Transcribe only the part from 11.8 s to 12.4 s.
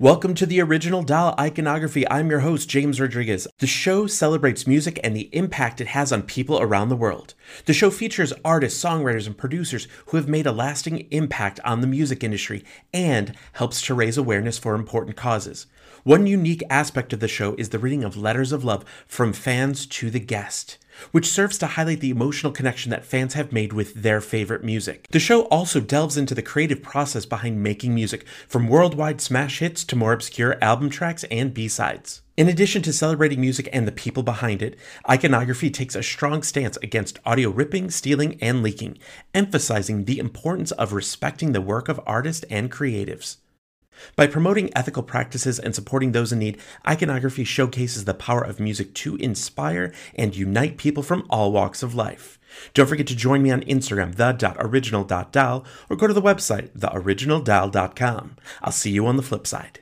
the music